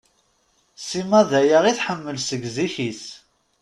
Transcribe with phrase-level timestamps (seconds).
[0.87, 3.03] Sima daya i tḥemmel seg zik-is.